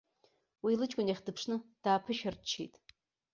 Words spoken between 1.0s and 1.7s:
иахь дыԥшны